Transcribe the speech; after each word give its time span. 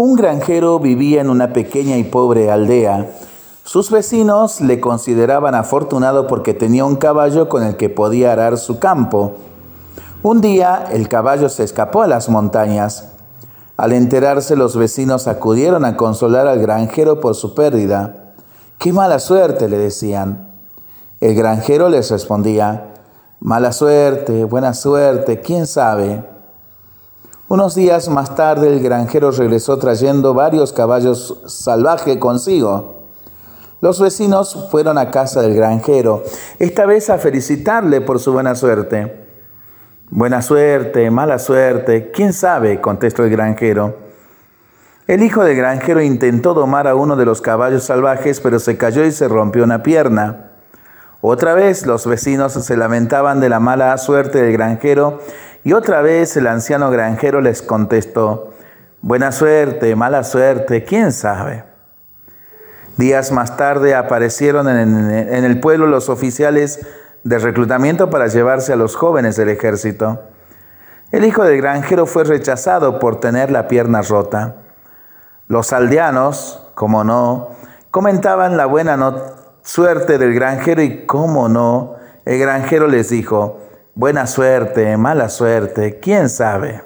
Un 0.00 0.16
granjero 0.16 0.78
vivía 0.78 1.20
en 1.20 1.28
una 1.28 1.52
pequeña 1.52 1.98
y 1.98 2.04
pobre 2.04 2.50
aldea. 2.50 3.10
Sus 3.64 3.90
vecinos 3.90 4.62
le 4.62 4.80
consideraban 4.80 5.54
afortunado 5.54 6.26
porque 6.26 6.54
tenía 6.54 6.86
un 6.86 6.96
caballo 6.96 7.50
con 7.50 7.62
el 7.62 7.76
que 7.76 7.90
podía 7.90 8.32
arar 8.32 8.56
su 8.56 8.78
campo. 8.78 9.34
Un 10.22 10.40
día 10.40 10.86
el 10.90 11.06
caballo 11.10 11.50
se 11.50 11.64
escapó 11.64 12.00
a 12.00 12.06
las 12.06 12.30
montañas. 12.30 13.10
Al 13.76 13.92
enterarse 13.92 14.56
los 14.56 14.74
vecinos 14.74 15.26
acudieron 15.26 15.84
a 15.84 15.98
consolar 15.98 16.46
al 16.46 16.60
granjero 16.60 17.20
por 17.20 17.34
su 17.34 17.54
pérdida. 17.54 18.32
¡Qué 18.78 18.94
mala 18.94 19.18
suerte! 19.18 19.68
le 19.68 19.76
decían. 19.76 20.50
El 21.20 21.34
granjero 21.34 21.90
les 21.90 22.10
respondía, 22.10 22.94
mala 23.38 23.70
suerte, 23.72 24.46
buena 24.46 24.72
suerte, 24.72 25.42
quién 25.42 25.66
sabe. 25.66 26.24
Unos 27.50 27.74
días 27.74 28.08
más 28.08 28.36
tarde 28.36 28.68
el 28.68 28.80
granjero 28.80 29.32
regresó 29.32 29.76
trayendo 29.76 30.34
varios 30.34 30.72
caballos 30.72 31.42
salvajes 31.46 32.16
consigo. 32.18 33.08
Los 33.80 34.00
vecinos 34.00 34.68
fueron 34.70 34.98
a 34.98 35.10
casa 35.10 35.42
del 35.42 35.56
granjero, 35.56 36.22
esta 36.60 36.86
vez 36.86 37.10
a 37.10 37.18
felicitarle 37.18 38.02
por 38.02 38.20
su 38.20 38.32
buena 38.32 38.54
suerte. 38.54 39.26
Buena 40.10 40.42
suerte, 40.42 41.10
mala 41.10 41.40
suerte, 41.40 42.12
quién 42.12 42.32
sabe, 42.32 42.80
contestó 42.80 43.24
el 43.24 43.30
granjero. 43.30 43.96
El 45.08 45.24
hijo 45.24 45.42
del 45.42 45.56
granjero 45.56 46.00
intentó 46.00 46.54
domar 46.54 46.86
a 46.86 46.94
uno 46.94 47.16
de 47.16 47.24
los 47.24 47.40
caballos 47.40 47.82
salvajes, 47.82 48.38
pero 48.38 48.60
se 48.60 48.76
cayó 48.76 49.04
y 49.04 49.10
se 49.10 49.26
rompió 49.26 49.64
una 49.64 49.82
pierna. 49.82 50.50
Otra 51.20 51.54
vez 51.54 51.84
los 51.84 52.06
vecinos 52.06 52.52
se 52.52 52.76
lamentaban 52.76 53.40
de 53.40 53.48
la 53.48 53.58
mala 53.58 53.98
suerte 53.98 54.40
del 54.40 54.52
granjero 54.52 55.18
y 55.62 55.72
otra 55.72 56.00
vez 56.00 56.36
el 56.36 56.46
anciano 56.46 56.90
granjero 56.90 57.40
les 57.40 57.62
contestó, 57.62 58.54
buena 59.02 59.32
suerte, 59.32 59.94
mala 59.94 60.24
suerte, 60.24 60.84
quién 60.84 61.12
sabe. 61.12 61.64
Días 62.96 63.32
más 63.32 63.56
tarde 63.56 63.94
aparecieron 63.94 64.68
en, 64.68 65.10
el 65.10 65.60
pueblo 65.60 65.86
los 65.86 66.08
oficiales 66.08 66.86
de 67.24 67.38
reclutamiento 67.38 68.10
para 68.10 68.26
llevarse 68.26 68.72
a 68.72 68.76
los 68.76 68.96
jóvenes 68.96 69.36
del 69.36 69.48
ejército. 69.48 70.20
El 71.10 71.24
hijo 71.24 71.44
del 71.44 71.58
granjero 71.58 72.06
fue 72.06 72.24
rechazado 72.24 72.98
por 72.98 73.20
tener 73.20 73.50
la 73.50 73.68
pierna 73.68 74.02
rota. 74.02 74.56
Los 75.48 75.72
aldeanos, 75.72 76.66
como 76.74 77.04
no, 77.04 77.50
comentaban 77.90 78.56
la 78.56 78.66
buena 78.66 78.98
suerte 79.62 80.18
del 80.18 80.34
granjero 80.34 80.82
y 80.82 81.06
cómo 81.06 81.48
no, 81.48 81.96
el 82.24 82.38
granjero 82.38 82.86
les 82.86 83.10
dijo, 83.10 83.60
buena 84.00 84.26
suerte, 84.26 84.96
mala 84.96 85.28
suerte, 85.28 85.98
quién 86.00 86.30
sabe. 86.30 86.82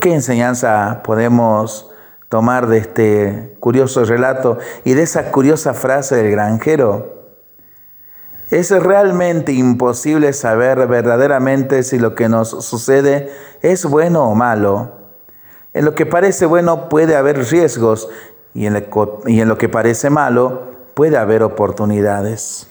¿Qué 0.00 0.14
enseñanza 0.14 1.00
podemos 1.02 1.90
tomar 2.28 2.68
de 2.68 2.78
este 2.78 3.56
curioso 3.58 4.04
relato 4.04 4.58
y 4.84 4.94
de 4.94 5.02
esa 5.02 5.32
curiosa 5.32 5.74
frase 5.74 6.14
del 6.14 6.30
granjero? 6.30 7.16
Es 8.52 8.70
realmente 8.70 9.50
imposible 9.50 10.32
saber 10.32 10.86
verdaderamente 10.86 11.82
si 11.82 11.98
lo 11.98 12.14
que 12.14 12.28
nos 12.28 12.50
sucede 12.50 13.28
es 13.62 13.84
bueno 13.86 14.28
o 14.28 14.36
malo. 14.36 14.92
En 15.74 15.84
lo 15.84 15.96
que 15.96 16.06
parece 16.06 16.46
bueno 16.46 16.88
puede 16.88 17.16
haber 17.16 17.44
riesgos 17.50 18.08
y 18.54 18.66
en 18.66 19.48
lo 19.48 19.58
que 19.58 19.68
parece 19.68 20.10
malo 20.10 20.62
puede 20.94 21.16
haber 21.16 21.42
oportunidades. 21.42 22.68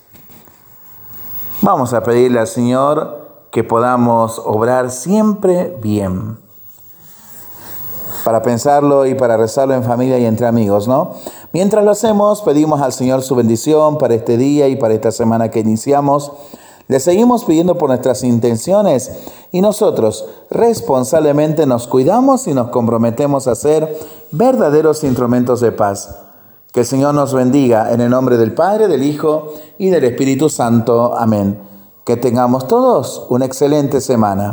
Vamos 1.66 1.96
a 1.96 2.04
pedirle 2.04 2.40
al 2.40 2.46
Señor 2.46 3.48
que 3.50 3.64
podamos 3.64 4.40
obrar 4.46 4.92
siempre 4.92 5.76
bien. 5.82 6.38
Para 8.24 8.44
pensarlo 8.44 9.08
y 9.08 9.16
para 9.16 9.36
rezarlo 9.36 9.74
en 9.74 9.84
familia 9.84 10.20
y 10.20 10.26
entre 10.26 10.46
amigos, 10.46 10.88
¿no? 10.88 11.14
Mientras 11.54 11.84
lo 11.84 11.90
hacemos, 11.90 12.44
pedimos 12.44 12.82
al 12.82 12.94
Señor 12.94 13.24
su 13.24 13.34
bendición 13.34 13.98
para 13.98 14.14
este 14.14 14.38
día 14.38 14.68
y 14.68 14.76
para 14.76 14.94
esta 14.94 15.12
semana 15.12 15.50
que 15.50 15.62
iniciamos. 15.62 16.32
Le 16.88 17.00
seguimos 17.00 17.46
pidiendo 17.46 17.80
por 17.80 17.90
nuestras 17.90 18.24
intenciones 18.24 19.12
y 19.52 19.62
nosotros 19.62 20.24
responsablemente 20.52 21.66
nos 21.66 21.88
cuidamos 21.88 22.46
y 22.46 22.54
nos 22.54 22.70
comprometemos 22.70 23.48
a 23.48 23.56
ser 23.56 23.98
verdaderos 24.32 25.04
instrumentos 25.04 25.62
de 25.62 25.72
paz. 25.72 26.25
Que 26.76 26.82
el 26.82 26.86
Señor 26.86 27.16
nos 27.16 27.34
bendiga 27.34 27.94
en 27.94 28.02
el 28.02 28.10
nombre 28.10 28.36
del 28.36 28.54
Padre, 28.54 28.90
del 28.90 29.02
Hijo 29.02 29.54
y 29.78 29.92
del 29.92 30.04
Espíritu 30.04 30.50
Santo. 30.50 31.18
Amén. 31.18 31.58
Que 32.06 32.18
tengamos 32.18 32.68
todos 32.68 33.26
una 33.30 33.46
excelente 33.46 34.02
semana. 34.02 34.44